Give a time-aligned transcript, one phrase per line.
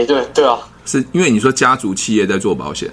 [0.00, 2.90] 哎，对对啊，是因为你说家族企业在做保险。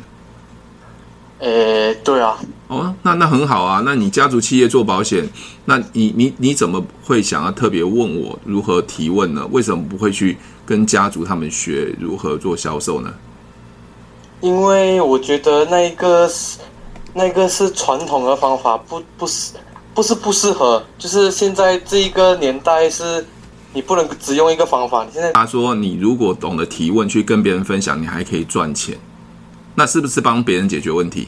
[1.40, 2.37] 诶，对啊，
[2.68, 3.81] 哦，那那很好啊。
[3.85, 5.25] 那你家族企业做保险，
[5.65, 9.47] 那你你你怎么会想要特别问我如何提问呢？
[9.51, 13.13] 为什么不会去跟家族他们学如何做销售呢？
[14.42, 16.58] 因为我觉得那个是
[17.14, 19.54] 那个是传统的方法，不不是
[19.94, 23.24] 不是不适合，就是现在这一个年代是，
[23.78, 25.05] 你不能只用一个方法。
[25.05, 28.98] 你现在他说，你如果懂得提问，去跟别人分享，你还可以赚钱。
[29.75, 31.28] 那是不是帮别人解决问题，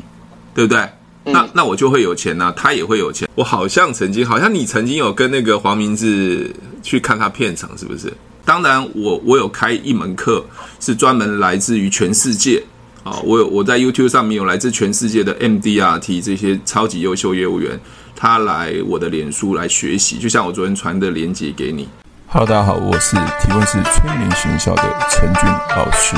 [0.55, 0.79] 对不对？
[1.25, 3.29] 嗯、那那我就会有钱呐、啊，他也会有钱。
[3.35, 6.51] 我好像曾经，好像你曾经有跟那个黄明志
[6.81, 8.11] 去看他片场，是不是？
[8.43, 10.43] 当然我，我我有开一门课，
[10.79, 12.63] 是专门来自于全世界
[13.03, 13.21] 啊、哦。
[13.23, 17.79] 我有我在 YouTube 上面有来自全世界的 MDRT 这些超级优秀业务员，
[18.15, 21.87] 他来我的脸书来学习，就像我昨天传的链接给你。
[22.31, 26.15] Hello，大家好，我是提问是催眠学校的陈俊老师。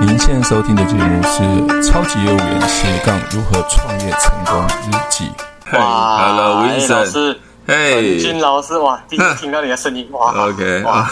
[0.00, 1.42] 您现在收听的节目是
[1.86, 5.30] 《超级业务员斜杠如何创业成功日记》。
[5.78, 11.06] 哇，Hello，魏老师，嘿，陈俊老师，哇，第一次听到你的声音，哇， OK，哇，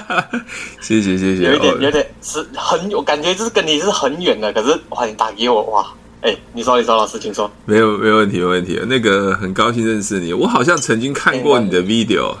[0.80, 5.86] 谢谢谢谢，有一点有点是很有感觉，就是跟你是很远的，可是哇，你打给我，哇，
[6.22, 12.34] 哎，你说你说，老师，请说，没有没有问题没问题，那个很高兴认识你，我好像曾经看过你的 video，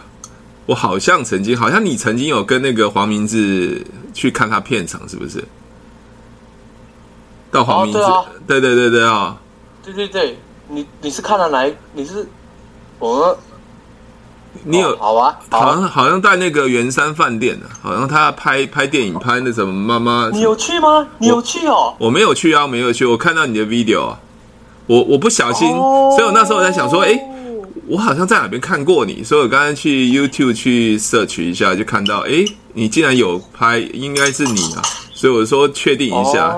[0.68, 5.42] 我好像曾经，好像你曾经有跟那个黄明志去看他片场，是不是？
[7.50, 9.36] 到黄明志，哦对，啊、对对对对啊、哦！
[9.82, 11.66] 对对对，你你是看了哪？
[11.94, 12.28] 你是
[12.98, 13.34] 我？
[14.62, 15.38] 你有、哦、好啊？
[15.48, 20.28] 好像好像在那个圆山饭店的，好像他要拍拍电影，拍那什么妈妈？
[20.34, 21.08] 你有去吗？
[21.16, 21.96] 你有去哦？
[21.98, 23.06] 我，我没有去啊，没有去。
[23.06, 24.20] 我看到你的 video，啊
[24.84, 27.18] 我我不小心，哦、所以我那时候我在想说，哎，
[27.88, 32.44] 我好像在哪边看过你，所以我刚刚去 YouTube 去 search 一下，就看到，哎，
[32.74, 34.82] 你竟然有拍，应该是你啊。
[35.14, 36.54] 所以我说确定一下，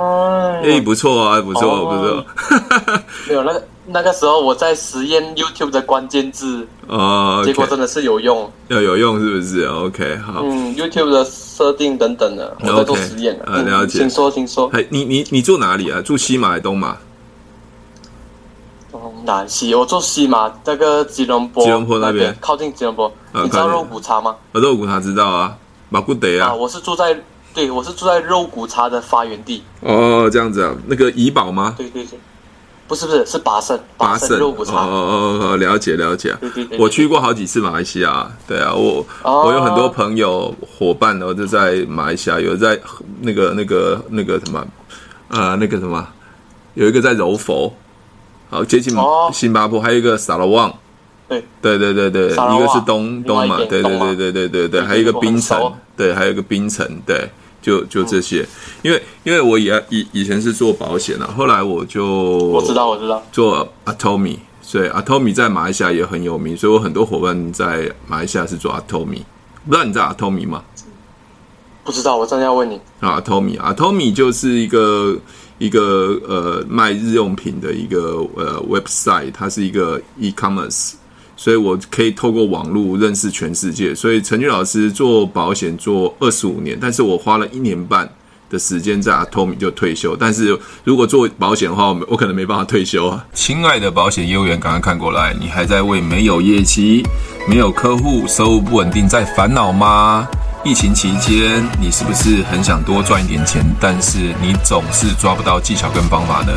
[0.63, 3.03] 哎、欸，不错啊，不错，哦、不错。
[3.29, 10.43] 没有那个那个时候我在实验 YouTube 的关键字，哦，结果真的是有用，要有用是不是？OK，好。
[10.45, 13.45] 嗯，YouTube 的设定等等的，我在做实验的。
[13.47, 14.01] 啊，了解。
[14.01, 14.69] 请说，请说。
[14.75, 16.03] 哎，你你你住哪里啊？
[16.03, 16.97] 住西马还是东马？
[19.31, 23.11] 东南西，我住西马，那个吉隆坡，吉隆坡那边，靠近吉隆坡。
[23.33, 24.35] 你知道肉骨茶吗？
[24.53, 25.57] 肉骨茶知道啊，
[25.89, 26.53] 马古德啊。
[26.53, 27.17] 我是住在。
[27.53, 29.63] 对，我是住在肉骨茶的发源地。
[29.81, 31.75] 哦，这样子啊，那个怡宝吗？
[31.77, 32.19] 对对对，
[32.87, 34.85] 不是不是，是巴生，巴生肉骨茶。
[34.85, 36.37] 哦哦哦，了解了解。
[36.41, 38.29] 对对对，我去过好几次马来西亚。
[38.47, 42.79] 对啊，我我有很多朋友伙伴呢，就在马来西亚，有在
[43.21, 44.65] 那个那个那个什么，
[45.29, 46.07] 呃，那个什么，
[46.75, 47.73] 有一个在柔佛，
[48.51, 48.95] 好接近
[49.33, 50.75] 新加坡，还有一个萨拉旺。
[51.29, 51.43] 对。
[51.63, 57.29] 对对对对，一个是东东嘛，对对对对对对对，还有一个槟城，对，还有一个槟城，对。
[57.63, 58.43] 就就这些，
[58.81, 63.23] 因为因为我以以以前是做保险的，后来我就我知道我知道。
[63.31, 69.25] 做 Atomy，所以 Atomy 在马来西亚也很有名，所以我很多伙伴在马来西亚是做 Atomy，
[69.67, 70.65] 不知道你知道 Atomy 吗？
[71.85, 72.81] 不知道，我正要问你。
[73.01, 75.19] 啊，Atomy Atomy 就是一个
[75.61, 80.95] 一个呃卖日用品的一个呃 website，它是一个 e-commerce。
[81.37, 83.95] 所以我可以透过网络认识全世界。
[83.95, 88.07] 所以陈俊老师做保险做二十五年，但是我花了一年半
[88.51, 90.15] 的时间在 Atomy 就退休。
[90.15, 93.25] 但是如果做保险的话，我可能没办法退休啊。
[93.33, 97.03] 亲爱的保险业务员，赶快看过来，你还在为没有业绩、
[97.49, 100.29] 没有客户、收入不稳定在烦恼吗？
[100.63, 106.53] 疫情期间，你是不是很想多赚一点钱，但是你总是抓不到技巧跟方法呢？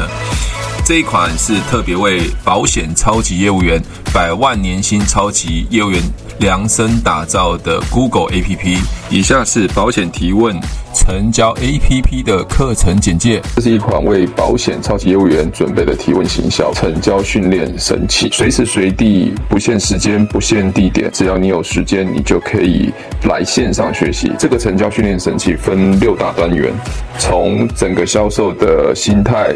[0.85, 3.81] 这一款是特别为保险超级业务员、
[4.13, 6.01] 百万年薪超级业务员
[6.39, 8.77] 量身打造的 Google APP。
[9.09, 10.53] 以下是保险提问
[10.93, 13.41] 成交 APP 的课程简介。
[13.55, 22.91] 这是一款为保险超级业务员准备的提问行销成交训练神器，随时随地，不限时间、不限地点，只要你有时间，你就可以
[23.23, 24.29] 来线上学习。
[24.37, 26.73] 这个成交训练神器分六大单元，
[27.17, 29.55] 从整个销售的心态。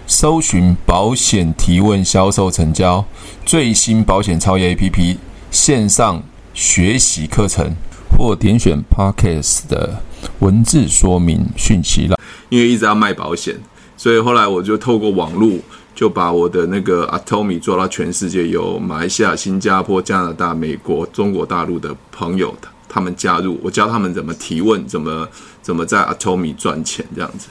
[0.11, 3.05] 搜寻保险提问销售成交
[3.45, 5.15] 最新保险超越 APP
[5.49, 6.21] 线上
[6.53, 7.73] 学习课程，
[8.17, 10.03] 或点选 Podcast 的
[10.39, 12.17] 文字说明讯息了。
[12.49, 13.55] 因为一直要卖保险，
[13.95, 15.57] 所以后来我就透过网络
[15.95, 22.53] 就把我的那个 Atomy 做到全世界，有马来西亚、新加坡、加拿大、美国、中国大陆的朋友，
[22.89, 25.25] 他们加入，我教他们怎么提问，怎么
[25.61, 27.47] 怎么在 Atomy 赚钱这样子。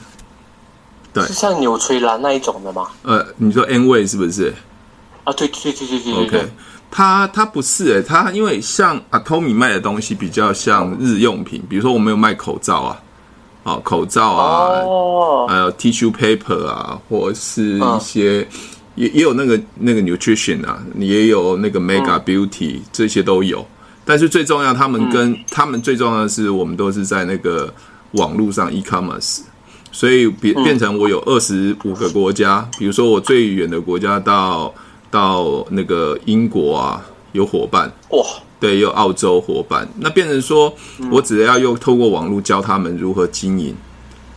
[1.12, 2.86] 对，是像纽崔莱那一种的吗？
[3.02, 4.54] 呃，你说 Amway 是不是？
[5.24, 6.24] 啊，对对对对对对。
[6.24, 6.48] OK，
[6.90, 13.02] 它它不是诶、欸，它因为像 Atomy 卖的东西比较像日用品，比如说我们有卖口罩啊，
[13.64, 18.58] 哦，口罩啊，哦，还有 tissue paper 啊，或是一些、嗯、
[18.94, 23.66] 也也有那个那个 nutrition 啊，也有那个 Mega Beauty、嗯、这些都有。
[24.04, 27.72] 但是最重要，他们跟、嗯、他们最重要的是，我们都是在那个
[28.12, 29.40] 网络上 e-commerce。
[29.92, 34.72] 所以变变成我有二十五个国家，比如说我最远的国家到
[35.10, 37.90] 到那个英国啊，有伙伴。
[38.10, 38.24] 哇，
[38.60, 40.72] 对，有澳洲伙伴，那变成说
[41.10, 43.74] 我只要用透过网络教他们如何经营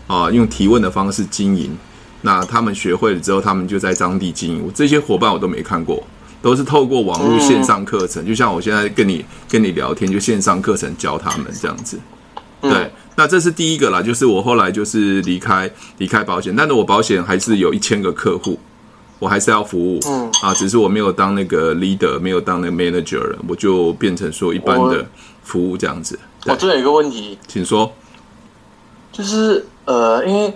[0.07, 1.77] 啊，用提问的方式经营，
[2.21, 4.63] 那他们学会了之后，他们就在当地经营。
[4.65, 6.01] 我这些伙伴我都没看过，
[6.41, 12.00] 都是透过网络线上课程，就像我现在跟你跟你聊天，就线上课程教他们这样子，
[12.61, 12.91] 对。
[13.15, 18.57] 那这是第一个啦，就是我后来就是离开离开保险，但是我保险还是有一千个客户，
[19.19, 20.31] 我还是要服务，嗯。
[20.42, 25.06] 啊，只是我没有当那个 leader，没有当那个 manager 了，我就变成说一般的
[25.44, 26.18] 服务这样子。
[26.45, 27.92] 我这有一个问题，请说，
[29.12, 30.54] 就是呃，因为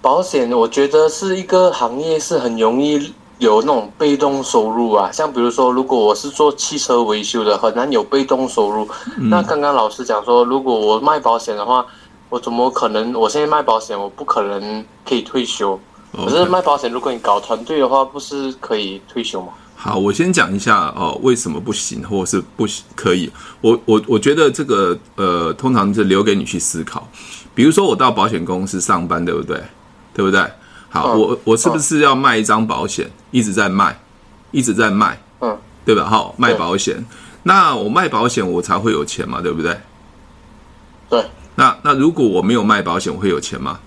[0.00, 3.12] 保险，我觉得是一个行业，是很容易。
[3.38, 8.88] 有那种被动收入啊，像比如说，如果我是做汽车维修的，很难有被动收入。
[9.16, 11.86] 嗯、那刚刚老师讲说，如果我卖保险的话，
[12.28, 13.14] 我怎么可能？
[13.14, 15.78] 我现在卖保险，我不可能可以退休。
[16.12, 19.48] 可是卖保险，如果你搞团队的话，不是可以退休吗？
[19.76, 23.30] 好，我先讲一下哦，为什么不行，或者是不行可以？
[23.60, 27.06] 我我我觉得这个呃，通常是留给你去思考。
[27.54, 29.62] 比如说，我到保险公司上班，对不对？
[30.12, 30.40] 对不对？
[30.90, 34.00] 好，嗯、我我是不是要卖一张保险，嗯、一直在卖，
[34.50, 36.04] 一直在卖，嗯，对吧？
[36.04, 37.04] 好，卖保险，
[37.42, 39.78] 那我卖保险，我才会有钱嘛，对不对？
[41.08, 41.24] 对。
[41.56, 43.80] 那那如果我没有卖保险，我会有钱吗？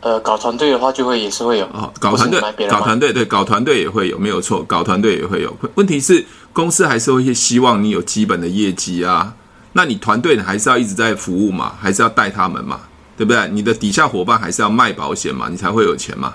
[0.00, 1.64] 呃，搞团队的话，就会也是会有。
[1.66, 5.56] 哦，搞团队，搞团队，对，搞团队也会有，没有错，搞团队也会有。
[5.76, 9.34] 问题是，公司还是会希望你有基本的业绩啊。
[9.72, 12.80] 那你团队还是要一直在服务嘛，还是要带他们嘛？
[13.16, 13.48] 对不对？
[13.48, 16.34] 你的底下伙伴还是要卖保险嘛，你才会有钱嘛。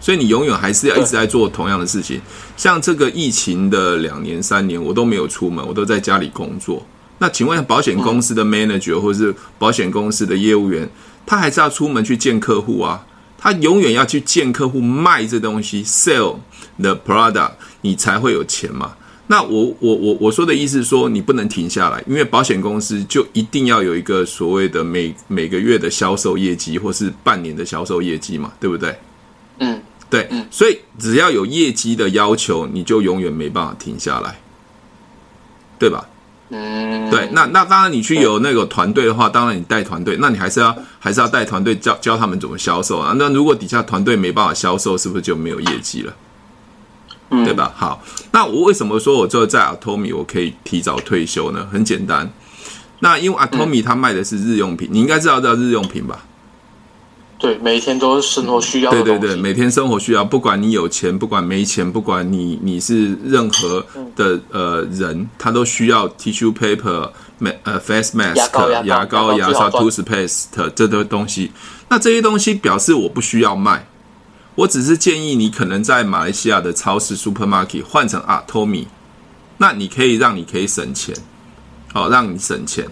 [0.00, 2.20] 所以你永远还是要一直在做同样的事情。
[2.56, 6.86] 像这个疫情的两年三年，我都没有出门，我都在家里工作。
[7.18, 10.88] 那请问保险公司的 manager 或是保险公司的业务员，
[11.26, 13.04] 他还是要出门去见客户啊？
[13.36, 16.36] 他永远要去见客户卖这东西，sell
[16.78, 18.92] the product，你才会有钱嘛。
[19.30, 28.98] 那我我我我说的意思是说，你不能停下来，因为保险公司就一定要有一个所谓的每每个月的销售业绩，或是半年的销售业绩嘛，对不对？
[29.58, 34.40] 嗯，对，嗯，所以只要有业绩的要求，你就永远没办法停下来，
[35.78, 36.08] 对吧？
[36.50, 43.12] 嗯，对，那那当然你去有那个团队的话，当然你带团队，那你还是要还是要带团队教教他们怎么销售啊。
[43.18, 46.16] 那如果底下团队没办法销售，是不是就没有业绩了？
[47.30, 47.72] 嗯、对吧？
[47.76, 48.02] 好，
[48.32, 51.66] 那我为什么说我就在 Atomy 我可以提早退休呢？
[51.70, 52.30] 很简单，
[53.00, 56.24] 那因为 Atomy 它卖的是日用品，嗯、你应该知道叫日用品吧？
[57.40, 59.00] 对，每天都是生活需要的。
[59.00, 67.08] 对对对，每天生活需要，不管你有钱，不管没钱，不管你你是任何的呃人，他都需要 tissue paper、
[67.62, 68.34] 呃 face mask、
[68.82, 71.52] 牙膏、牙刷、toothpaste 这堆东西。
[71.88, 73.86] 那这些东西表示我不需要卖。
[74.58, 78.86] 我只是建议你可能在马来西亚的超市 supermarket 换成 Atomy，
[79.58, 81.14] 那你可以让你可以省钱，
[81.92, 82.88] 好，让你省钱。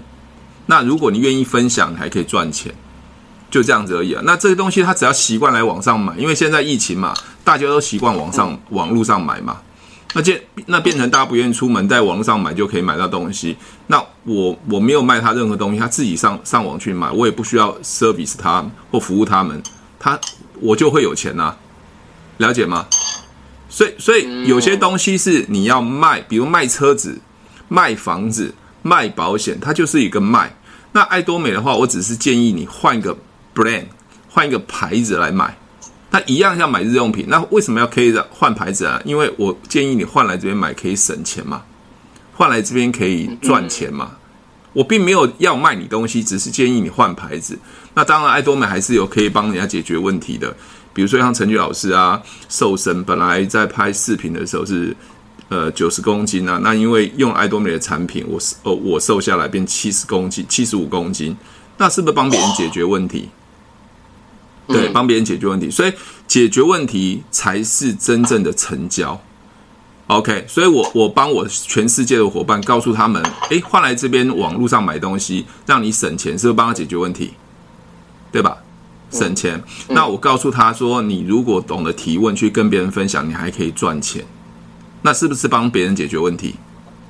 [0.67, 2.73] 那如果你愿意分享，你还可以赚钱，
[3.51, 4.23] 就这样子而已啊。
[4.25, 9.57] 那这些东西他只要习惯来网上买，因为现在疫情嘛，大家都习惯网上网络上买嘛。
[10.15, 13.57] 那变那变成大家不愿意出门，在网络上买就可以买到东西。
[13.89, 19.61] 那我我没有卖他任何东西，他自己上上网去买，我也不需要 service 他或服务他们，
[19.99, 20.17] 他。
[20.61, 21.57] 我就会有钱呐、啊，
[22.39, 22.87] 了解吗？
[23.69, 27.19] 所以，所以有些东西是你要卖，比如卖车子、
[27.69, 30.57] 卖房子、卖保险，它就是一个卖。
[30.93, 33.17] 那爱多美的话，我只是建议你换一个
[33.55, 33.85] brand，
[34.29, 35.57] 换一个牌子来买。
[36.11, 38.99] 那一样要买日用品，那为什么要可以换牌子啊？
[39.05, 41.63] 因为我建议你换来这边买可以省钱嘛，
[42.35, 44.13] 换来这边可以赚钱嘛。
[44.77, 47.59] 我并没有要卖你东西，只是建议你换牌子。
[47.95, 50.55] 那当然，爱多美还是有可以帮人家解决问题的。
[50.93, 54.95] 比如说像陈菊老师啊，瘦身本来在拍视频的时候是
[55.49, 61.35] 呃九十公斤啊，那因为用爱多美的产品，我哦我瘦下来变七十公斤，七十五公斤，
[61.79, 63.31] 那是不是帮别人解决问题？
[64.69, 65.93] 对，帮别人解决问题，所以
[66.27, 69.19] 解决问题才是真正的成交。
[70.09, 73.21] OK，所以我我帮我全世界的伙伴告诉他们，
[73.51, 77.33] 诶，换来这边网络上买东西，让你省钱，是不是帮他解决问题？
[78.31, 78.59] 对吧？
[79.11, 79.61] 省钱。
[79.89, 84.25] 那我告诉他说，你如果懂得提问，去跟别人分享，你还可以赚钱，
[85.03, 86.55] 那是不是帮别人解决问题？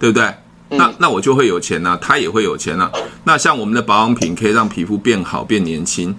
[0.00, 0.34] 对不对？
[0.70, 2.90] 那那我就会有钱啊，他也会有钱啊。
[3.24, 6.16] 那像我们的保养品可以让皮肤变好、变年轻。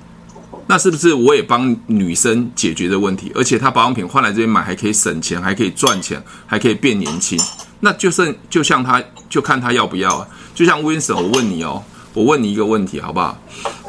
[0.67, 3.31] 那是不是我也帮女生解决的问题？
[3.33, 7.39] 而且她保养品换来这边买还可以省钱，还可以赚钱，还可以变年轻。
[7.79, 10.27] 那就剩就像他，就看他要不要啊。
[10.53, 11.81] 就像 Winston，我问你哦，
[12.13, 13.37] 我问你一个问题好不好？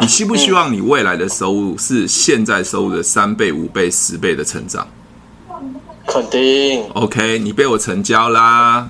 [0.01, 4.87] 你希不希望你未来的收入是现在收入的三倍、五倍、十倍的成长？
[6.07, 6.85] 肯定。
[6.95, 8.89] OK，你被我成交啦。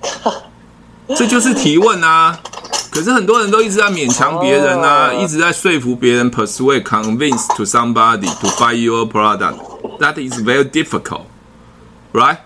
[1.16, 2.38] 这就是提问啊。
[2.90, 5.22] 可是很多人都一直在勉强别人啊，oh.
[5.22, 9.56] 一直在说服别人，persuade, convince to somebody to buy your product.
[10.00, 11.26] That is very difficult,
[12.12, 12.38] right?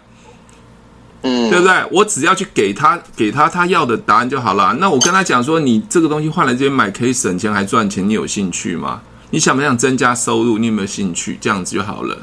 [1.23, 1.87] 嗯，对不对？
[1.93, 4.75] 我只要去给他，给他他要的答案就好了。
[4.79, 9.01] 那我跟他讲说，你这个东西换来这边买可以省钱还赚钱，你有兴趣吗？
[9.31, 10.59] 你想不想增加收入？
[10.59, 11.39] 你有没有兴趣？
[11.41, 12.19] 这样子就好了，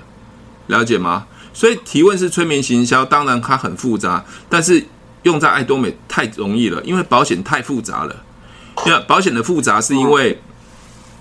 [0.67, 1.25] 了解吗？
[1.53, 4.85] 所以提问是催眠行销，当然它很复杂，但是。
[5.23, 8.23] 用在爱多美太容易了，因为保险太复杂了。
[8.85, 10.39] 因为保险的复杂是因为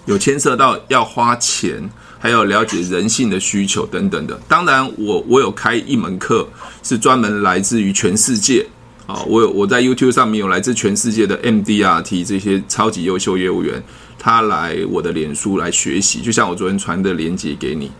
[0.06, 1.90] 有牵涉到要花钱，
[2.20, 4.40] 还有了解人性的需求等等的。
[4.46, 6.48] 当然我，我我有开一门课，
[6.84, 8.64] 是专门来自于全世界
[9.08, 9.20] 啊。
[9.26, 13.82] 我有我在 YouTube 上面有来自全世界的 MDRT 这些超级优秀业务员，
[14.20, 17.90] 他来我的脸书来学习，就像我昨天传的链接给你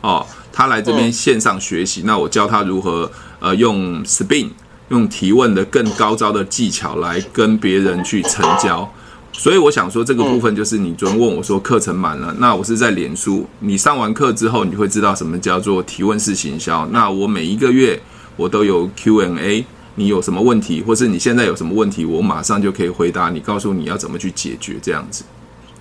[0.00, 0.26] 哦。
[0.50, 4.48] 他来这边线上学习，那我教他如何呃用 Spin。
[4.92, 8.86] 用提问的更高招的技巧来跟别人去成交，
[9.32, 16.86] 所以我想说这个部分就是你昨天问我说课程满了，那我是在脸书，你上完课之后你会知道什么叫做提问式行销。
[16.92, 17.98] 那我每一个月
[18.36, 25.24] 我都有 Q&A，你有什么问题，或是你现在有什么问题，我马上就可以回答你，告诉你要怎么去解决这样子。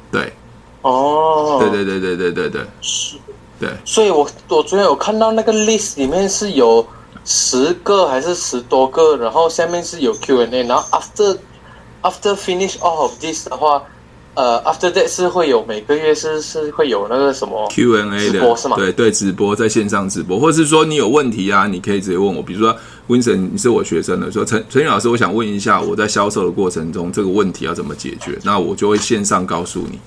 [0.09, 0.31] 对，
[0.83, 3.17] 哦，对对对对对对对，是，
[3.59, 3.69] 对。
[3.83, 6.87] 所以我我昨天有看到那个 list 里面是有。
[7.23, 11.37] 十个还是十多个，然后下面是有 Q&A，然后 after
[12.01, 13.83] after finish all of this 的话，
[14.33, 18.75] 呃，after that 是会有每个月是是会有那个什么 Q&A 的，直播是吗？
[18.75, 22.75] 对对，直播在线上直播，或者是说你有问题啊，你可以直接问我，比如说
[23.07, 28.39] Winston，你是我学生的，说陈陈宇老师，我想问一下，我在销售的过程中这个问题要怎么解决？
[28.43, 29.99] 那我就会线上告诉你。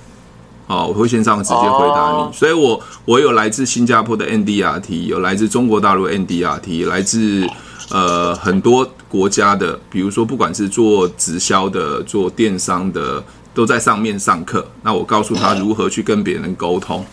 [0.66, 7.46] 哦，我会线上直接回答你，所以我我有来自新加坡的 NDRT，有来自中国大陆 NDRT，来自
[7.90, 14.66] 呃很多国家的，比如说不管是做直销的、做电商的，都在上面上课。
[14.82, 17.04] 那我告诉他如何去跟别人沟通。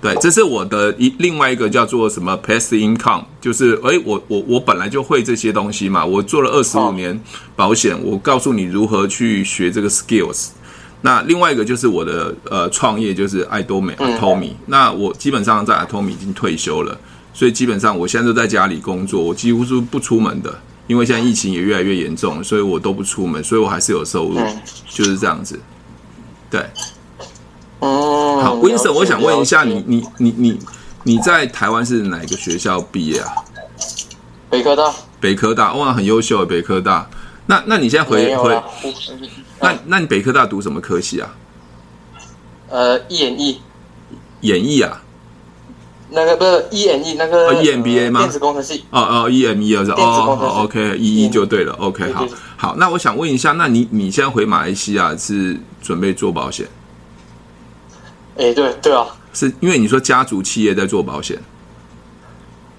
[0.00, 7.22] 对，这是我的一另外一个叫做什么 Passive Income，就是诶，我我我本来就会这些东西嘛，我做了二十五年
[7.54, 10.48] 保险，我告诉你如何去学这个 skills。
[11.02, 14.52] 那另外一个就是我的呃创业，就是爱多美 Atomy。
[14.66, 16.96] 那我基本上在 Atomy 已经退休了，
[17.34, 20.56] 所以基本上我现在都在家里工作，我几乎是不出门的，
[20.86, 24.38] 因为现在疫情也越来越严重，所以我都不出门，所以我还是有收入，
[24.88, 25.58] 就是这样子。
[26.48, 26.64] 对，
[27.80, 30.58] 哦，好，Winston，我想问一下你，你你你
[31.02, 33.28] 你在台湾是哪个学校毕业啊？
[34.48, 34.92] 北科大。
[35.18, 37.08] 北科大，哇，很优秀，北科大。
[37.46, 38.62] 那那你现在回回？
[39.60, 41.34] 那那你北科大读什么科系啊？
[42.68, 43.60] 呃，E N E，
[44.40, 45.02] 演艺啊？
[46.14, 48.20] 那个不是 E M E 那个 E M B A 吗？
[48.20, 48.84] 电子工程系。
[48.90, 52.76] 哦哦，E M E 是，哦，OK，一一就对了，OK，好，好。
[52.76, 56.66] 那我想问一下，那你你现在回马来西亚是准备做保险？
[58.36, 61.38] 哎，对对啊，是因为你说家族企业在做保险。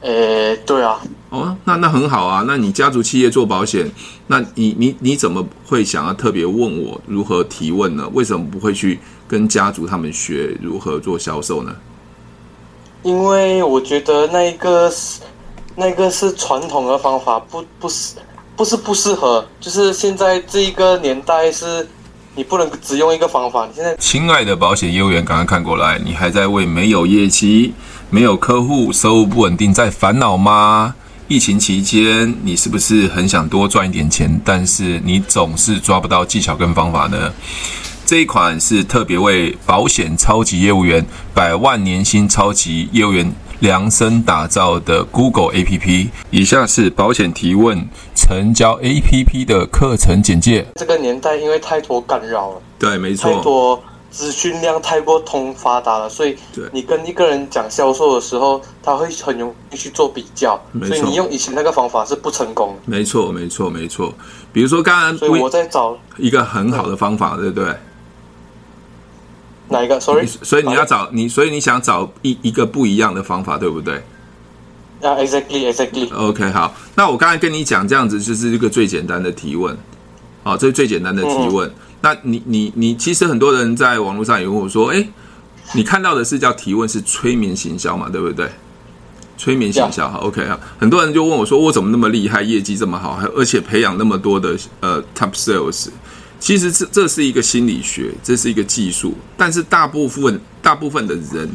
[0.03, 2.43] 诶，对啊，哦，那那很好啊。
[2.45, 3.89] 那你家族企业做保险，
[4.27, 8.07] 那你你你怎么会想要特别问我如何提问呢？
[8.13, 11.73] 为什么不会去跟家族他们学如何做销售呢？
[13.01, 15.21] 因为我觉得那个是
[15.75, 18.15] 那个是传统的方法，不不是
[18.57, 21.87] 不是不适合，就是现在这一个年代是。
[22.35, 23.67] 你不能只用一个方法。
[23.67, 25.99] 你现在，亲爱的保险业务员，赶快看过来！
[25.99, 27.71] 你还在为没有业绩、
[28.13, 30.93] 没有客户、收入不稳定在烦恼吗？
[31.27, 37.33] 疫情期间，你是不是很想多赚一点钱，但是你总是抓不到技巧跟方法呢？
[38.05, 41.03] 这一款是特别为保险超级业务员、
[41.33, 46.09] 百万年薪超级业务员量身打造的 Google APP。
[46.29, 47.83] 以下是保险提问
[48.15, 50.63] 成交 APP 的课程简介。
[50.75, 56.37] 这个年代因为太多干扰了，对，没错，太多资讯量太过通发达了，所以
[56.71, 62.81] 你跟一个人讲销售的时候，他会很容易去做比较，所以你用以前那个方法是不成功的。
[62.85, 64.13] 没错，没错，没错。
[64.53, 67.75] 比如说刚刚所以我在找一个很好的方法，对不对？
[69.69, 73.95] 哪一个？Sorry，所以你要找你，所以你想找一一个不一样的方法，对不对？
[75.01, 76.13] 啊、yeah,，exactly，exactly。
[76.15, 76.73] OK，好。
[76.95, 79.75] 那我刚才跟你讲这样子，就是一个最简单的提问。
[80.43, 81.67] 好，这是最简单的提问。
[81.67, 85.07] 嗯、那你、你、你，其实很多人在网络上也问我说：“哎，
[85.73, 88.09] 你看到的是叫提问，是催眠行销嘛？
[88.09, 88.49] 对不对？
[89.37, 90.59] 催眠行销，哈 Yeah.，OK 啊。
[90.77, 95.87] 很多人就问我说：我怎么那么厉害，业绩这么好，还而且培养那么多的呃 top sales？
[96.41, 101.49] 其实这这是一个心理学，这是一个技术，但是大部分大部分的人。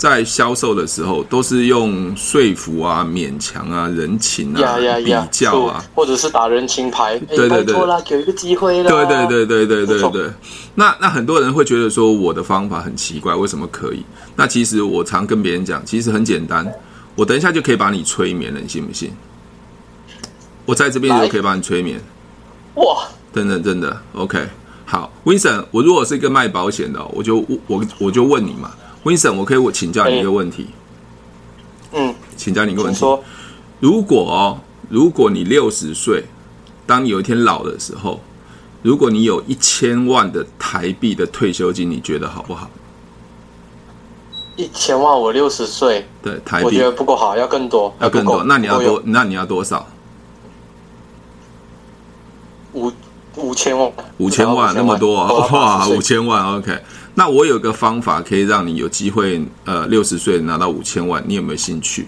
[0.00, 7.18] 在销售的时候，都是用说服啊、勉强啊、人情啊、比较啊，或者是打人情牌。
[7.28, 8.88] 对对对，啦，给一个机会了。
[8.88, 10.30] 对对对对对对对。
[10.74, 14.02] 那那很多人会觉得说我的方法很奇怪，为什么可以？
[14.36, 16.66] 那其实我常跟别人讲，其实很简单，
[17.14, 19.12] 我等一下就可以把你催眠了，你信不信？
[20.64, 22.00] 我在这边就可以把你催眠。
[22.76, 23.06] 哇！
[23.34, 24.48] 真的真的，OK。
[24.86, 28.70] 好，Vincent，我如果是一个卖保险的，我就我我就问你嘛。
[29.04, 30.68] Vincent，我可以我请教你一个问题。
[31.92, 32.98] 嗯，请教你一个问题。
[32.98, 33.22] 说，
[33.80, 36.24] 如果哦，如果你六十岁，
[36.86, 38.20] 当你有一天老的时候，
[38.82, 42.70] 如果你有一千万的台币的退休金，你觉得好不好？
[44.56, 48.44] 一千万，我六十岁，对，台币我觉得不够好，要更多，要更多。
[48.44, 49.02] 那你要多？
[49.06, 49.86] 那你要多少？
[52.74, 52.92] 五
[53.36, 55.14] 五千万，五千万那么多
[55.50, 55.88] 哇！
[55.88, 56.78] 五千万，OK。
[57.14, 62.06] 那我有个方法可以让你有机会，呃，六十岁拿到五千万，你有没有兴趣？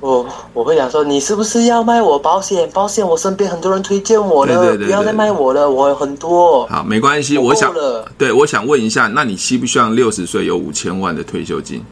[0.00, 2.68] 我我会想说，你是不是要卖我保险？
[2.72, 6.66] 保险我身边很多人推荐我了，对对对对，不要再卖我了，我有很多。
[6.68, 7.70] 好，没关系，我想，
[8.16, 11.84] 对，我想问一下，那你希不希望六十岁有五千万的退休金？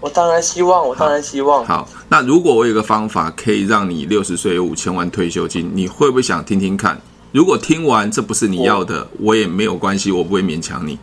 [0.00, 1.64] 我当然希望，我当然希望。
[1.64, 7.00] 好，好，那如果我有个方法可以让你六十岁有五千万退休金，你会不会想听听看？
[7.32, 10.98] 如果听完这不是你要的，我，我也没有关系，我不会勉强你。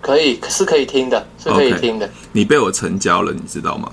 [0.00, 2.08] 可以，是可以听的，是可以听的。
[2.08, 3.92] Okay, 你被我成交了，你知道吗？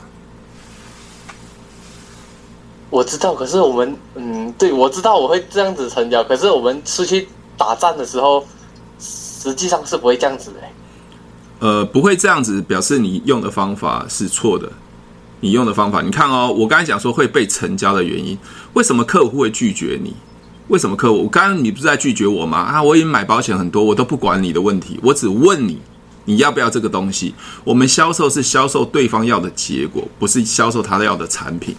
[2.89, 8.43] 我知道，可是我们，嗯，对，我知道我会这样子成交，可是我们出去打仗的时候，
[8.99, 10.58] 实际上是不会这样子的。
[11.60, 14.71] 呃，不会这样子，表示你用的方法是错的。
[15.41, 18.38] 你用的方法，你看哦，我刚才讲说会被成交的原因，
[18.73, 20.13] 为什么客户会拒绝你？
[20.67, 21.23] 为什么客户？
[21.23, 22.60] 我刚刚你不是在拒绝我吗？
[22.60, 25.80] 啊，我已经买保险很多，我都不管你的问题，我只问你，
[26.25, 27.34] 你要不要这个东西？
[27.63, 31.75] 我们销售是销售对方要的结果，不是销售他要的产品。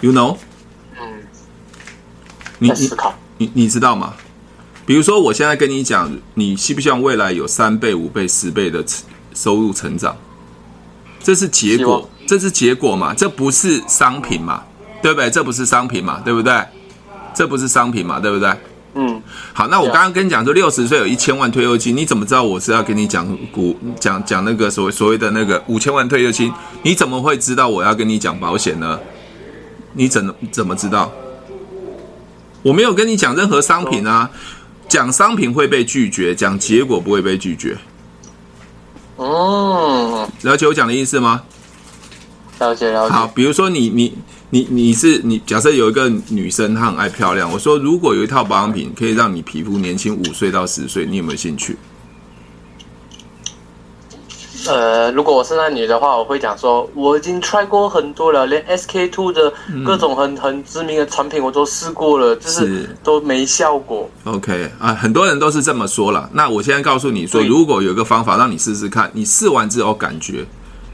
[0.00, 0.36] You know？
[0.98, 1.26] 嗯。
[2.58, 2.90] 你你
[3.38, 4.14] 你你知道吗？
[4.86, 8.84] 比如说，我现在跟你讲，你希不希望未来有三倍、五倍、十倍的
[9.32, 10.16] 收入成长？
[11.24, 13.14] 这是结果，这是结果嘛？
[13.14, 14.62] 这不是商品嘛？
[15.02, 15.30] 对不对？
[15.30, 16.20] 这不是商品嘛？
[16.22, 16.62] 对不对？
[17.34, 18.20] 这不是商品嘛？
[18.20, 18.54] 对不对？
[18.94, 19.22] 嗯。
[19.54, 26.52] 好，那我刚刚跟你讲说，六十岁有一千万退休金，你怎么知道我是要跟你讲股讲讲那个所谓所谓的那个五千万退休金？
[26.82, 29.00] 你怎么会知道我要跟你讲保险呢？
[29.94, 31.10] 你怎么怎么知道？
[32.62, 34.30] 我没有跟你讲任何商品啊，
[34.88, 37.76] 讲商品会被拒绝，讲结果不会被拒绝。
[39.16, 41.42] 哦，了解我讲的意思吗？
[42.58, 43.14] 了解了解。
[43.14, 44.14] 好，比如说你你
[44.50, 51.76] 你你是你，假设有一个女生她很爱漂亮，我说如果有一套保养品可以让你皮肤年轻五岁到十岁，你有没有兴趣？
[54.66, 59.52] 呃，如果我是那女的话，我会讲说，我已经 try 过很多了，连 SK two 的
[59.84, 64.08] 各种很很知名的产品我都试过了，就是都没效果。
[64.24, 66.28] OK 啊，很多人都是这么说了。
[66.32, 70.44] 那我现在告诉你说，如果有一个方法让你试试看，你试完之后感觉，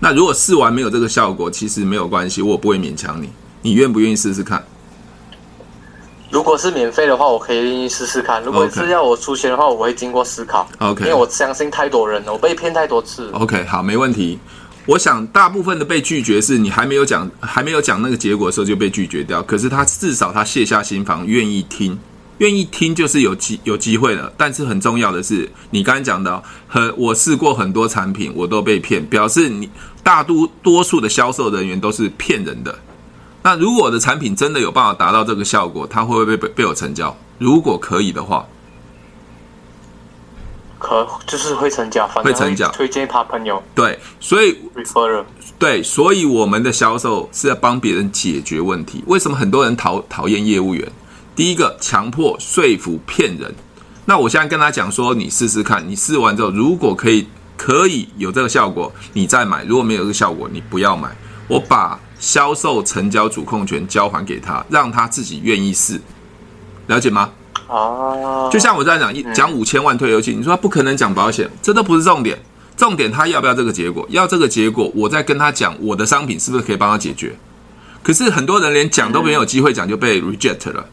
[0.00, 3.30] 那如果试完没有这个效果，其实没有关系，我不会勉强你。
[3.62, 4.64] 你愿不愿意试试看？
[6.30, 10.68] 如果是免费的话，我可以愿意试试看；如果是要我出钱的话，我会经过思考。
[10.78, 13.28] OK，因为我相信太多人了，我被骗太多次。
[13.32, 14.38] OK，好，没问题。
[14.86, 19.42] 我想大部分的被拒绝是你还没有讲，还没有讲那个结果的时候就被拒绝掉。
[19.42, 21.98] 可是他至少他卸下心防，愿意听，
[22.38, 24.32] 愿意听就是有机有机会了。
[24.36, 29.68] 但是很重要的是，你刚才讲的，很我试过很多产品，我都被骗，表示你
[30.02, 32.76] 大多多数的销售人员都是骗人的。
[33.42, 37.16] 那如果我的产品真的有办法达到这个效果，他会不会被被我成交？
[37.38, 38.46] 如果可以的话，
[40.78, 43.62] 可就是会成交，会成交，推荐他朋友。
[43.74, 45.24] 对，所以 referral
[45.58, 49.02] 对，所以我们的销售是要帮别人解决问题。
[49.06, 50.90] 为什么很多人讨讨厌业务员？
[51.36, 53.54] 第一个强迫、说服、骗人。
[54.04, 57.26] 那我现在跟他讲说，你试试看，你试完之后，如果可以
[57.56, 61.14] 可以有这个效果，你再买；如果没有这个效果，你不要买。
[61.46, 66.00] 我把销售成交主控权交还给他，让他自己愿意试，
[66.86, 67.30] 了解吗？
[67.66, 72.38] 哦，就像我在讲一讲五千万退休金，你说他不可能讲保险，这都不是重点。
[72.76, 74.06] 重点他要不要这个结果？
[74.10, 77.34] 要这个结果，我再跟他讲我的商品是不是可以帮他解决。
[78.02, 80.86] 可是很多人连讲都没有机会讲就被 reject 了，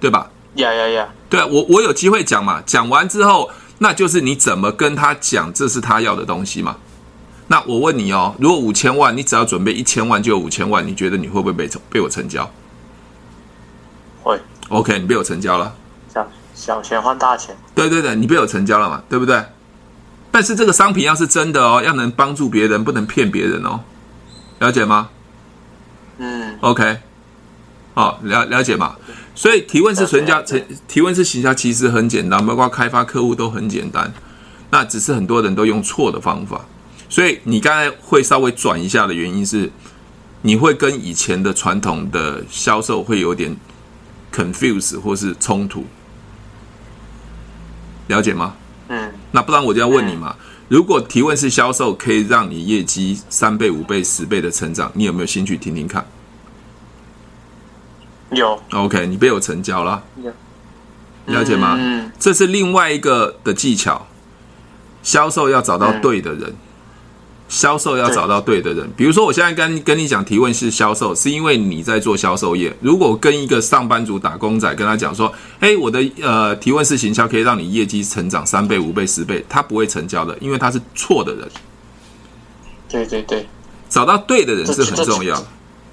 [0.00, 0.30] 对吧？
[0.54, 1.08] 呀呀呀！
[1.28, 6.76] 对啊，我我有机会讲嘛，讲完之后，那就是你怎么跟他讲这是他要的东西嘛。
[7.52, 12.50] 那我问你哦，如果五千万，你只要准备一千万就有五千万，你觉得你会不会被被我成交？
[14.22, 14.40] 会。
[14.70, 15.74] OK，你被我成交了。
[16.08, 17.54] 小小钱换大钱。
[17.74, 19.44] 对对对，你被我成交了嘛，对不对？
[20.30, 23.80] 但是这个商品要是真的哦，要能帮助别人，不能骗别人哦，
[24.60, 25.10] 了解吗？
[26.16, 27.00] 嗯，OK，
[27.92, 28.96] 好，了了解嘛。
[29.34, 30.42] 所以提问式成交，
[30.88, 34.10] 提问式行销其实很简单，包括开发客户都很简单。
[34.70, 36.64] 那只是很多人都用错的方法。
[37.12, 39.70] 所以你刚才会稍微转一下的原因是，
[40.40, 43.54] 你会跟以前的传统的销售会有点
[44.32, 45.84] confuse 或是冲突，
[48.06, 48.54] 了解吗？
[48.88, 49.12] 嗯。
[49.30, 50.34] 那不然我就要问你嘛，
[50.68, 56.06] 如果提问式销售可以让你业绩三倍、五倍、十倍的成长，你有没有兴趣听听看？
[58.30, 58.58] 有。
[58.70, 60.02] OK，你被我成交了。
[60.16, 60.32] 有。
[61.26, 61.76] 了解吗？
[61.78, 62.10] 嗯。
[62.18, 64.06] 这是另外一个的技巧，
[65.02, 66.56] 销售要找到对的人。
[67.52, 72.74] 销售要找到对的人，比如说我现在跟跟你讲提问式销售，是因为你在做销售业。
[72.80, 81.46] 如果跟一个上班族打工仔跟他讲说，哎，我的呃提问式行销可以让你业绩成长三倍、五倍、十倍，他不会成交的，因为他是错的人。
[82.88, 83.46] 对对对，
[83.90, 85.44] 找到对的人是很重要。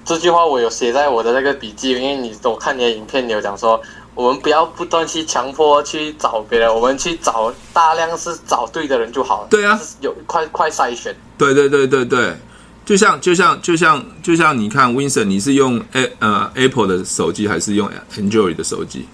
[0.02, 3.78] 这句话我有写在我的那个笔记，因为你我看你的影片，你有讲说。
[4.20, 9.48] 我们不要不断去强迫去找别人，我们去找大量是找对的人就好了。
[9.48, 11.16] 对啊，有快快筛选。
[11.38, 12.36] 对对对对对，
[12.84, 19.08] 就像就像就像就像你看，Winston，你是用 A 呃 Apple 的手机还是用 Android 的手机？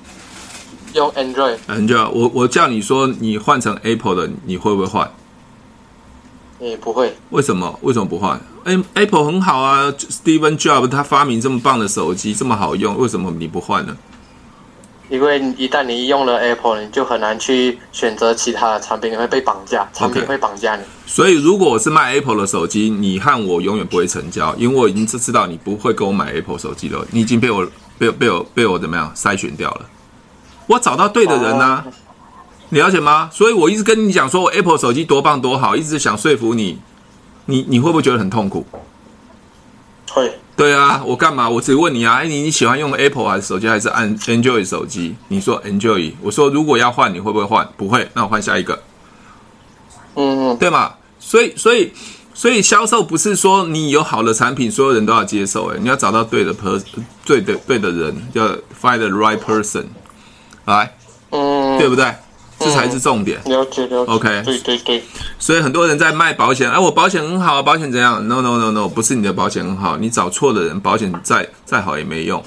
[0.94, 1.58] 用 Android。
[1.68, 5.08] Android，我我叫你说你换成 Apple 的，你会不会换？
[6.58, 7.16] 你不会。
[7.30, 7.78] 为什么？
[7.82, 8.40] 为什么不换？
[8.64, 13.96] 哎，Apple 很好啊，Steven Jobs 他发明这么棒的手机，这么好用，为什么你不换呢？
[15.08, 20.82] 因为一旦你用了 Apple，你就很难去选择其他的产品，你会被绑架，产品会绑架你。
[20.82, 20.86] Okay.
[21.06, 27.06] 所以，如果我是卖 Apple 的手机，你和我永远不会成交，因为我已经知道你不会跟我买 Apple 手机了。
[27.12, 27.64] 你已经被我
[27.98, 29.82] 被我被我被我怎么样筛选掉了？
[30.66, 31.84] 我找到对的人啊，
[32.70, 33.30] 你了解吗？
[33.32, 36.80] 所以我一直跟你讲说我 Apple 手机多棒多好，一直想说服你，
[37.44, 38.66] 你你会不会觉得很痛苦？
[40.16, 40.32] 会。
[40.56, 41.48] 对啊，我干嘛？
[41.50, 45.14] 我只问你啊，哎，你你喜欢用 Apple 还是手机还是按 Android 手机？
[45.28, 47.68] 你说 Android，我说如果要换，你会不会换？
[47.76, 48.82] 不会，那我换下一个。
[50.14, 50.94] 嗯嗯，对嘛？
[51.20, 51.92] 所以所以
[52.32, 55.66] 所以销售不是说你有好的产品，所有人都要接受。
[55.66, 56.82] 哎，你要找到对的 person，
[57.26, 58.46] 对的对的人，要
[58.80, 59.84] find the right person，
[60.64, 60.96] 来，
[61.30, 62.14] 嗯，对不对？
[62.58, 63.38] 这才是重点。
[63.44, 64.12] 了解了解。
[64.12, 64.42] OK。
[64.44, 65.04] 对对对。
[65.38, 72.42] 所以很多人在卖保险，哎，我保险很好，保险怎样？No No No No，不是你的保险很好，你找错的人，保险再再好也没用。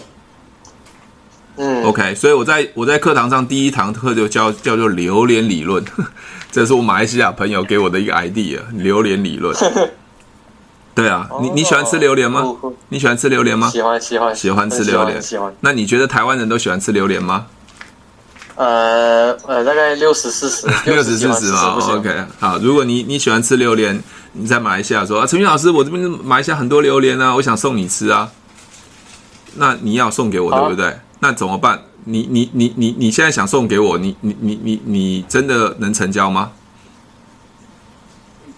[1.58, 1.84] 嗯。
[1.84, 5.84] OK，所以我在我在课堂上第一堂课就教叫做榴莲理论，
[6.52, 9.56] 这是我马来西亚朋友给我的一个 idea，榴莲理论。
[10.96, 12.44] 对啊，你你喜欢吃榴莲吗？
[12.90, 13.70] 你喜欢吃榴莲吗？
[13.70, 15.22] 喜欢喜欢喜欢吃榴莲。
[15.22, 15.54] 喜欢。
[15.62, 17.46] 那你觉得台湾人都喜欢吃榴莲吗？
[18.60, 21.78] 呃呃，大概六十四十， 六十四十嘛。
[21.96, 28.30] OK，好，如果你你喜欢吃榴莲，你在马来西亚说啊，陈俊老师，我这边马来西亚很多榴莲啊，我想送你吃啊。
[29.56, 30.94] 那你要送给我，对不对？
[31.20, 31.84] 那怎么办？
[32.04, 36.52] 你你你你你现在想送给我，你你你你你真的能成交吗？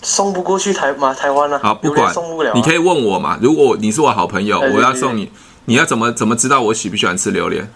[0.01, 1.13] 送不过去台吗？
[1.13, 1.59] 台湾呢？
[1.61, 3.37] 好，不管送不了，你可以问我嘛。
[3.39, 5.31] 如果你是我好朋友，我要送你，
[5.65, 7.71] 你要怎么怎么知道我喜不喜欢吃榴莲？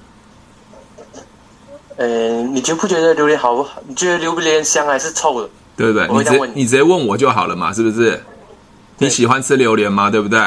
[1.97, 3.81] 呃，你觉不觉得榴莲好不好？
[3.88, 5.49] 你觉得榴莲香还是臭的？
[5.77, 6.08] 对不对？
[6.10, 8.21] 你直接你直接问我就好了嘛，是不是？
[8.97, 10.10] 你喜欢吃榴莲吗？
[10.10, 10.39] 对不对？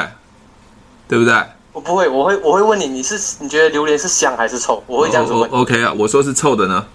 [1.07, 1.33] 对不对？
[1.73, 4.83] 我不会，我会我会问你，你是你觉得榴莲是香还是臭？
[4.87, 5.49] 我会这样子问。
[5.51, 6.85] OK 啊，我说是臭的呢。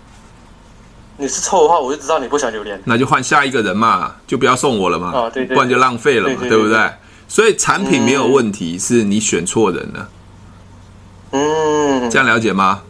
[1.17, 2.81] 你是臭的话，我就知道你不喜欢榴莲。
[2.85, 5.13] 那就换下一个人嘛，就不要送我了嘛。
[5.15, 5.55] 哦，对对。
[5.55, 6.91] 不然就浪费了嘛，对不对？
[7.29, 10.09] 所以产品没有问题，是你选错人了。
[11.31, 12.11] 嗯。
[12.11, 12.83] 这样了解吗？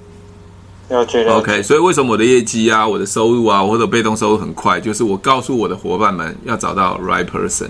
[0.95, 1.39] 了解了解。
[1.39, 4.81] OK，所以为什么我的业绩啊、我的收入啊或者被动收入很快？
[4.81, 7.69] 就是我告诉我的伙伴们要找到 right person。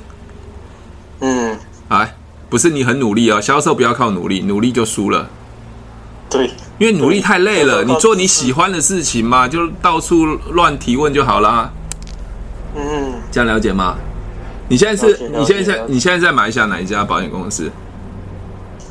[1.21, 1.57] 嗯，
[1.89, 2.15] 哎，
[2.51, 5.29] 不是你很努力啊、哦，销售不要靠努力，努力就输了。
[6.29, 6.51] 对。
[6.77, 11.71] 因为努力太累了，你做你喜欢的事情嘛，就到处乱提问就好啦。
[12.75, 13.97] 嗯，这样了解吗？
[14.67, 17.71] 你现在是你现在在你现在在马来西亚哪一家保险公司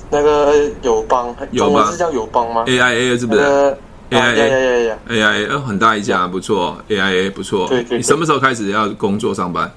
[0.10, 3.78] 那个友邦，友邦是叫友邦吗？？AIA 是不是那个
[4.10, 7.68] ？AIA 啊呀呀呀呀！AIA 呃很大一家，不错，AIA 不错。
[7.68, 9.72] 对对对你什么时候开始要工作上班？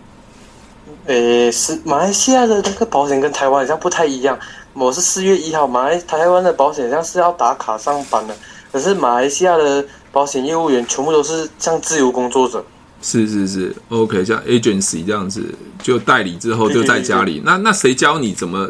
[1.06, 4.38] 诶，是马来西亚的那个保险跟台湾好像不太一样。
[4.72, 8.34] 我是四月一号，马来台湾的保险好像是要打卡上班的，
[8.72, 12.64] 可是马来西亚的保险业务员全部都是像自由工作者。
[13.00, 17.40] 是是是，OK，像 agency 这样子，就代理之后就在家里。
[17.44, 18.68] 那那谁教你怎么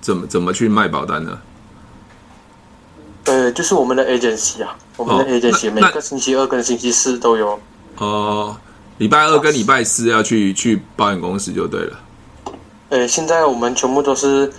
[0.00, 1.38] 怎么怎么去卖保单呢？
[3.28, 7.58] 呃，就是我们的 agency 啊，我们的哦 agency、那每个星期二跟星期四都有。
[7.98, 8.56] 哦、
[8.96, 12.00] 礼拜二跟礼拜四要去去保险公司就对了。
[12.88, 14.50] 呃，现在我们全部都是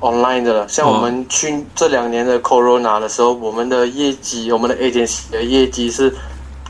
[0.00, 0.68] online 的了。
[0.68, 6.14] 像哦我们去这两年的 Corona 的时候，我们的业绩，我们的 agency 的业绩是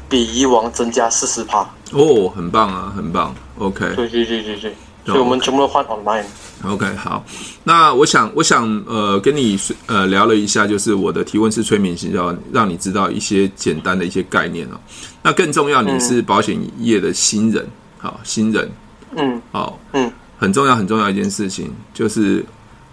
[0.08, 1.60] 比以往增加四十趴。
[1.92, 3.32] 哦，很棒啊，很棒。
[3.58, 6.24] OK 对对对对对，所以我们全部都换 online。
[6.64, 7.24] OK，好。
[7.62, 14.80] 那我想我想呃跟你呃聊了一下，就是我的提问是催眠型，要，让你知道一些简单的一些概念哦。
[15.22, 17.64] 那更重要，你是保险业的新人，
[17.98, 18.68] 好新人，
[19.16, 22.44] 嗯好，嗯，很重要很重要一件事情就是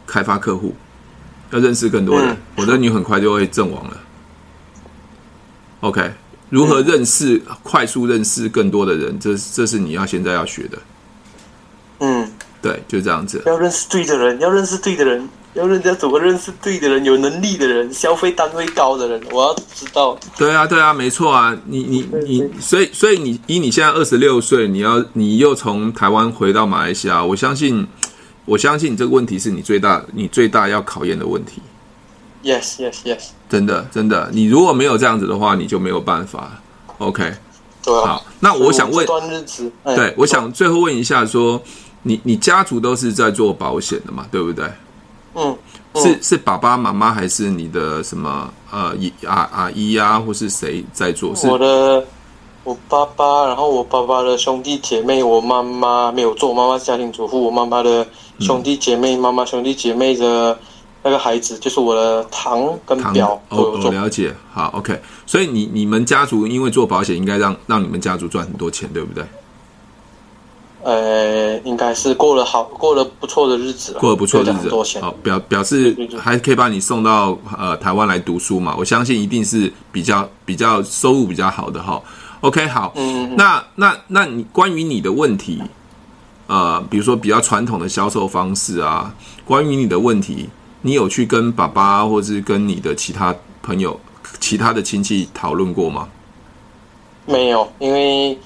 [0.05, 0.75] 开发客户，
[1.51, 3.97] 要认识更多人，嗯否则你很快就会阵亡了。
[5.79, 6.11] OK，
[6.49, 10.77] 如何认识、快速认识更多的人，这这是你要现在要学的。
[12.63, 13.43] 嗯，对，就这样子。
[13.45, 20.17] 要认识对的人，要认识对的人，要认要怎么认识对的人，有能力的人，消费单位高的人，我要知道。
[20.37, 27.85] 对啊，对啊，没错啊，你你你，所以所以你以你现在二十六岁，你要你又从台湾回到马来西亚，我相信
[28.45, 31.61] 我相信你这个问题是你最大你最大要考验的问题
[32.43, 36.51] ，Yes yes yes，真的真的，你如果没有这样子的话，你就没有办法。
[36.99, 37.33] OK，
[37.83, 38.07] 对啊。
[38.07, 41.61] 好，那我想问这，段日子，哎对，我想最后问一下说，
[42.03, 44.65] 你你家族都是在做保险的嘛，对不对？
[45.35, 45.57] 嗯，
[45.93, 51.33] 嗯是是爸爸妈妈还是你的什么呃姨啊阿姨啊，或是谁在做？
[51.35, 52.05] 是我的
[52.63, 58.05] 我爸爸，然后我爸爸的兄弟姐妹，我妈妈没有做，我妈妈是家庭主妇，我妈妈的
[58.39, 60.57] 兄弟姐妹，妈妈兄弟姐妹的
[61.01, 63.91] 那个孩子，就是我的堂跟堂表哦，我都有做。
[63.91, 64.33] 了解。
[64.53, 65.01] 好，OK。
[65.25, 69.25] 所以你你们家族因为做保险，应该让让你们家族赚很多钱，对不对？
[70.83, 74.69] 呃，应该是过了好过了不错的日子了，过了不错的日子。
[74.99, 78.75] 好表表示还可以把你送到呃台湾来读书嘛？
[78.77, 82.01] 我相信一定是比较比较收入比较好的哈。
[82.41, 85.63] OK，好，嗯嗯那那那你关于你的问题，
[86.47, 89.15] 呃，比如说比较传统的销售方式啊，
[89.45, 90.49] 关于你的问题，
[90.81, 93.97] 你有去跟爸爸或是跟你的其他朋友、
[94.41, 96.09] 其他的亲戚讨论过吗？
[97.25, 98.37] 没有，因为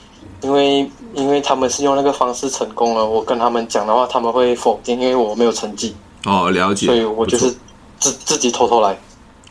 [0.42, 5.96] 因为因为他们是用那个方式成功了，我跟他们讲的话，他们会否定，因为我没有成绩，
[6.26, 7.52] 哦，了解，所以我就是
[8.00, 8.98] 自自己偷偷来。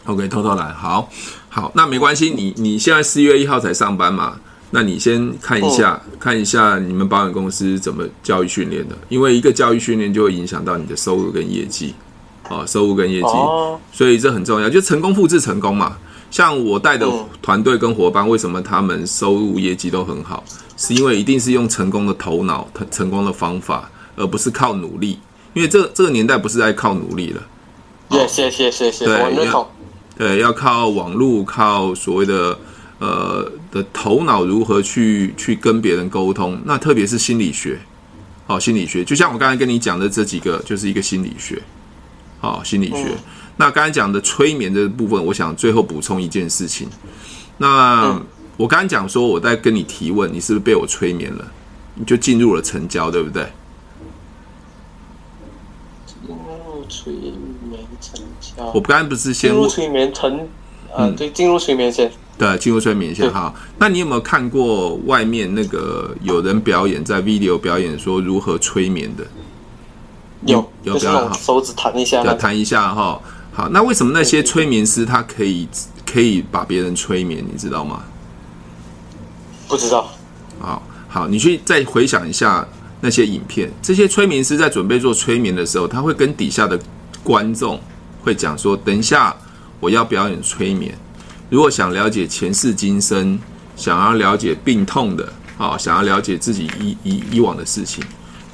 [0.06, 1.08] OK，偷偷来，好，
[1.48, 4.38] 好，那没关系，你你现在四月一号才上班嘛？
[4.70, 11.94] 那你先看一下，看一下你们保险公司怎么教育训练的，因为一个教育训练就会影响到你的收入跟业绩，
[12.48, 15.96] 哦，收入跟业绩，哦，所以这很重要，就成功复制成功嘛。
[16.30, 20.42] 像我带的嗯团队跟伙伴，为什么他们收入业绩都很好？
[20.76, 25.18] 是因为一定是用成功的头脑、成成功的方法，而不是靠努力。
[25.54, 27.42] 因为这这个年代不是在靠努力了。
[28.10, 29.66] 谢谢谢谢谢，对我认同。
[30.16, 32.58] 对，要靠网络，靠所谓的
[32.98, 36.60] 呃的头脑如何去去跟别人沟通。
[36.64, 37.78] 那特别是心理学，
[38.46, 41.62] 哦，心理学，就像我刚才跟你讲的这几个，就是一个心理学，
[42.40, 43.04] 哦，心理学。
[43.08, 43.18] 嗯
[43.58, 46.86] 那刚才讲的催眠的部分，我想最后补充一件事情。
[47.56, 51.44] 那、嗯我刚才讲说我在跟你提问，你是不是被我催眠了？
[51.94, 53.46] 你就进入了成交，对不对？
[56.06, 58.70] 进入催眠成交。
[58.74, 60.46] 我刚才不是先问入催眠成，
[60.94, 62.10] 呃，对，进入催眠先。
[62.38, 63.54] 对，进入催眠先哈。
[63.78, 69.26] 那你有没有看过外面那个有人表演在 video 表演说如何催眠的？
[70.44, 72.32] 有，有表演好手指弹一下那种。
[72.32, 73.18] 要谈一下哈。
[73.52, 75.66] 好，那为什么那些催眠师他可以
[76.04, 77.42] 可以把别人催眠？
[77.50, 78.04] 你知道吗？
[79.68, 80.10] 不知道。
[80.60, 82.66] 好好，你去再回想一下
[83.00, 83.70] 那些影片。
[83.82, 86.78] 这些催眠师在准备做催眠的时候，他会跟底下的
[87.22, 87.80] 观众
[88.22, 89.34] 会讲说：“等一下，
[89.80, 90.96] 我要表演催眠。
[91.48, 93.38] 如果想了解前世今生，
[93.76, 98.04] 想要了解病痛的，啊，想要了解自己以以以往的事情，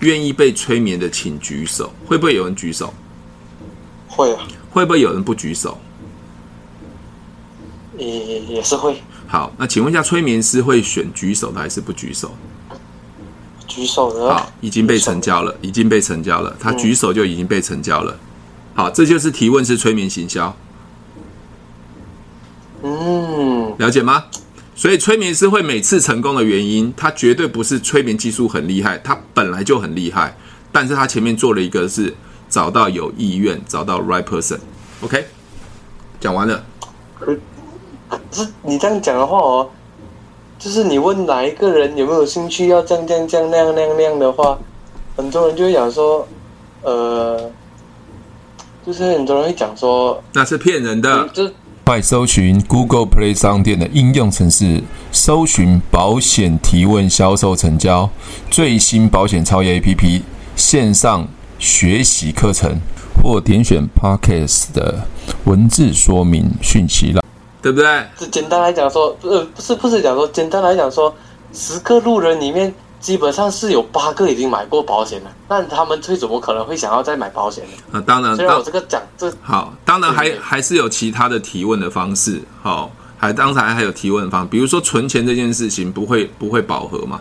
[0.01, 1.93] 愿意被催眠的，请举手。
[2.07, 2.93] 会不会有人举手？
[4.09, 5.79] 会啊，会不会有人不举手？
[7.99, 8.97] 也也是会。
[9.33, 12.33] 好，那请问一下，催眠师会选举手的还是不举手？
[13.67, 14.35] 举手的。
[14.35, 16.55] 好，已经被成交了，已经被成交了。
[16.61, 18.13] 他举手就已经被成交了。
[18.13, 18.19] 嗯、
[18.75, 20.55] 好，这就是提问式催眠行销。
[22.83, 24.25] 嗯，了解吗？
[24.75, 30.37] 所以催眠师会每次成功的原因，他绝对不是催眠技术很厉害，他本来就很厉害，
[30.71, 32.15] 但是他前面做了一个是
[32.51, 34.59] 找到有意愿，找到 right person。
[35.01, 35.25] OK，
[36.21, 36.63] 讲完了。
[37.19, 37.35] 可
[38.31, 39.69] 是你这样讲的话哦，
[40.59, 44.59] 就是你问哪一个人有没有兴趣要这样这样这样那样那样那样的话，
[45.17, 46.27] 很多人就会讲说，
[46.83, 47.51] 呃，
[48.87, 51.29] 就是很多人会讲说那是骗人的。
[51.33, 51.51] 就
[51.85, 58.09] 快搜寻 Google Play 商店的应用程式，搜寻保险提问销售成交
[58.49, 60.23] 最新保险超越 APP
[60.55, 61.27] 线上
[61.59, 62.79] 学习课程，
[63.21, 65.07] 或点选 Podcast 的
[65.45, 67.22] 文字说明讯息了，
[67.63, 68.07] 对不对？
[68.19, 71.15] 就简单来讲说，呃，不是不是讲说，简单来讲说，
[71.55, 72.75] 十个路人里面。
[73.03, 77.99] 基本上是有八个已经买过保险了，那他们最怎么可能会想要再买保险呢？
[77.99, 87.21] 啊，当然，虽然我这个讲这好，当然还还是有其他的提问的方式，好，还当然还有提问的方式，比如说存钱这件事情不会不会饱和嘛？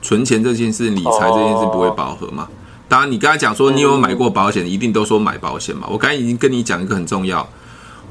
[0.00, 2.48] 存钱这件事，理财这件事不会饱和嘛？
[2.88, 5.86] 当然，你刚才讲说你有买过保险，一定都说买保险嘛？
[5.90, 7.46] 我刚才已经跟你讲一个很重要，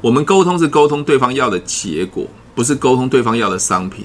[0.03, 4.03] 我们沟通是沟通对方要的结果，不是沟通对方要的商品。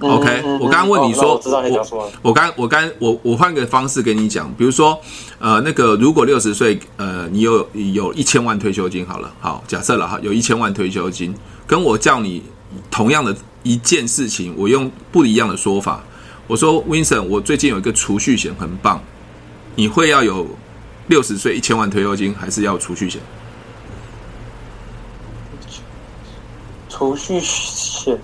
[0.00, 4.98] OK，我刚刚问你说，我我刚我刚我我换个方式跟你讲，比如说，
[5.38, 11.32] 呃，那个如果六十岁，呃，你有有一千万退休金，好了，好，假设了哈，有一千万退休金，
[11.64, 12.42] 跟我叫你
[12.90, 16.02] 同样的一件事情，我用不一样的说法，
[16.48, 19.00] 我说，Vincent，我最近有一个储蓄险很棒，
[19.76, 20.44] 你会要有
[21.06, 23.22] 六十岁一千万退休金，还是要储蓄险？
[26.96, 28.18] 储蓄险。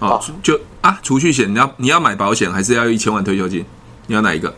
[0.00, 3.64] 哦，就啊，储蓄险，你要你要买保险，还是要一千万退休金？
[4.06, 4.52] 你要哪一个？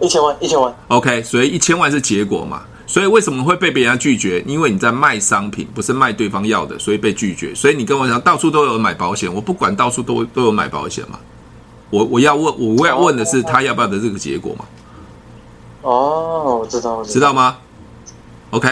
[0.00, 0.72] 一千万，一千万。
[0.88, 2.62] OK，所以一千万是结果嘛？
[2.86, 4.40] 所以为什么会被别人拒绝？
[4.46, 7.52] 因为你在卖商品，不是卖对方要的，所以被拒绝。
[7.54, 11.18] 所以你跟我讲，到处都有买保险，我不管到处都都有买保险嘛？
[11.90, 14.64] 我我要问，我要问的是他要不要的这个结果嘛？
[15.82, 17.56] 哦，我知道，知道吗
[18.50, 18.68] ？OK，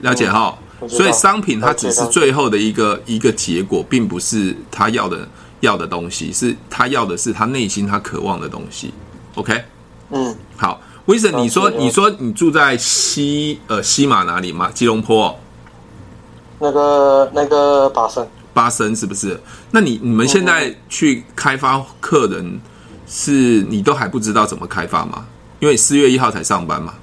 [0.00, 0.56] 了解哈。
[0.88, 5.26] 所以商品它只是最后的一个一个结果，并不是他要的
[5.60, 8.92] 要的东西，是他要的是他内心他渴望的东西。
[9.36, 9.64] OK，
[10.10, 14.70] 嗯，好，威森，你说你说你住在西呃西马哪里吗？
[14.70, 15.38] 吉隆坡？
[16.58, 19.40] 那个那个巴生，巴生是不是？
[19.70, 22.60] 那你你们现在去开发客人，
[23.06, 25.26] 是你都还不知道怎么开发吗？
[25.60, 26.94] 因为四月一号才上班嘛。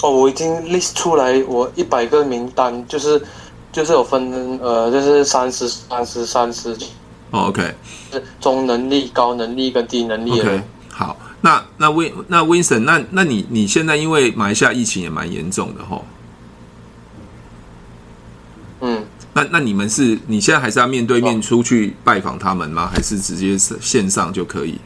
[0.00, 3.20] 哦，我已经 list 出来，我一百个名单，就是
[3.72, 6.72] 就是有分呃，就是三十、三十、三十。
[7.30, 7.74] 哦，OK，
[8.12, 10.40] 是中能力、高能力跟低能力。
[10.40, 16.00] OK，好，那那 Win 那 Vincent，那那你你现在因为马来西亚疫情也蛮严重的齁。
[18.80, 22.84] 嗯，那那你们是你现在还是要面对面出去拜访他们吗？
[22.84, 24.78] 哦、还是直接是线上就可以？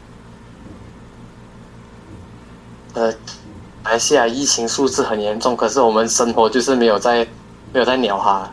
[2.95, 3.15] 呃。
[3.93, 7.27] 马来西亚疫情数字很严重，可是我们生活就是没有在
[7.75, 8.51] 没有在鸟哈，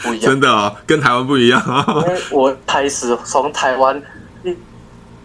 [0.00, 1.84] 不一样，真的哦，跟台湾不一样啊。
[1.88, 4.00] 因为我开始从台湾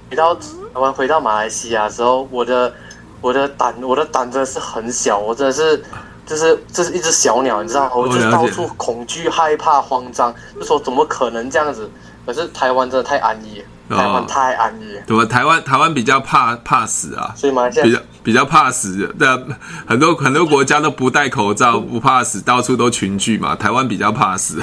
[0.10, 0.42] 回到台
[0.74, 2.74] 湾回到马来西亚之后，我的
[3.22, 5.86] 我的胆我的胆真的是很小，我真的是
[6.26, 7.92] 就是这是一只小鸟，你知道吗？
[7.94, 11.88] 我就是到处恐惧、害怕、慌张，就说怎么可能这样子？
[12.26, 13.66] 可是台湾真的太安逸了。
[13.90, 15.26] 台湾太安逸了，对吧？
[15.26, 19.08] 台湾台湾比较怕怕死啊，所以马来西亚比较比较怕死。
[19.18, 19.40] 对啊，
[19.86, 23.56] 很多很多国家都不戴口罩，不怕死，到处都群聚嘛。
[23.56, 24.62] 台湾比较怕死，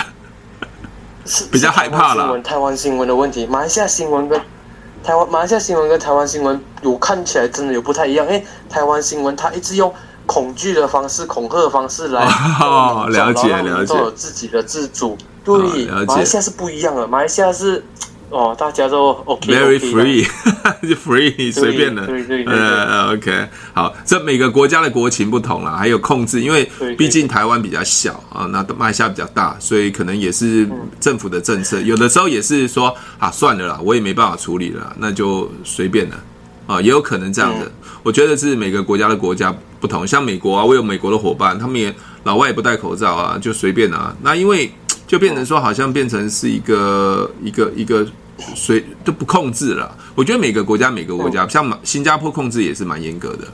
[1.25, 2.39] 是比较害怕了。
[2.41, 4.39] 台湾新闻的问题，马来西亚新闻跟
[5.03, 8.27] 台湾马来西亚新闻跟台湾新闻有看起来真的有不太一样。
[8.27, 9.91] 因为台湾新闻它一直用
[10.27, 12.23] 恐惧的方式、恐吓的方式来
[12.61, 15.17] 哦，了解了解，都有自己的自主。
[15.42, 17.83] 对，马来西亚是不一样的，马来西亚是。
[18.31, 20.27] 哦，大家都 OK，Very free，
[20.83, 26.68] 就 free 随便的，对对对，呃，OK，好，这每个国家的国情不同啦，还有控制，因为
[26.98, 30.68] 毕竟台湾比较小啊，那马来西亚比较大，所以可能也是
[30.98, 36.16] 政府的政策，有的时候也是说啊，算了啦，我也没办法处理了，那就随便了。
[36.66, 37.70] 啊，也有可能这样的。
[38.02, 44.72] 我觉得是每个国家的国家不同，像美国啊，我有美国的伙伴，他们也老外也不戴口罩啊，就随便啊，那因为
[45.15, 48.06] 就变成说，好像变成是一个一个一个。
[48.56, 49.96] 所以都不控制了。
[50.17, 53.46] 我觉得每个国家每个国家，像新加坡控制也是蛮严格的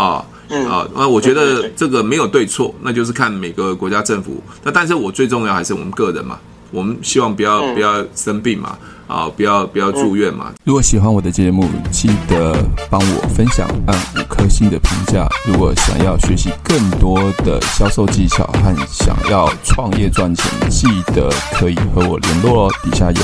[0.00, 0.24] 啊。
[0.48, 4.40] 嗯啊，那我觉得这个没有对错，那就是看每个国家政府。
[4.62, 6.38] 那但是我最重要还是我们个人嘛，
[6.70, 8.78] 我们希望不要、嗯不要生病嘛，
[9.10, 10.52] 啊，不要不要住院嘛。
[10.62, 12.56] 如果喜欢我的节目，记得
[12.88, 15.28] 帮我分享，按五颗星的评价。
[15.44, 22.72] 如果想要学习更多的销售技巧和想要创业赚钱，记得可以和我联络哦。
[22.84, 23.20] 底下有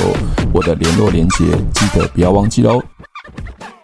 [0.53, 2.83] 我的联络连接，记得不要忘记喽。